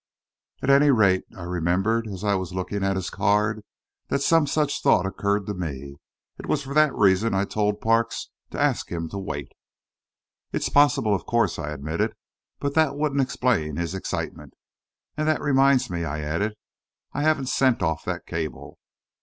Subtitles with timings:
[0.63, 3.61] "At any rate, I remember, as I was looking at his card,
[4.07, 5.97] that some such thought occurred to me.
[6.39, 9.51] It was for that reason I told Parks to ask him to wait."
[10.51, 12.15] "It's possible, of course," I admitted.
[12.59, 14.55] "But that wouldn't explain his excitement.
[15.17, 16.55] And that reminds me," I added,
[17.13, 18.79] "I haven't sent off that cable."